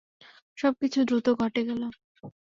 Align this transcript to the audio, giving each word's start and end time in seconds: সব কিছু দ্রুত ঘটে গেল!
সব 0.57 0.73
কিছু 0.81 0.99
দ্রুত 1.07 1.27
ঘটে 1.41 1.61
গেল! 1.69 1.81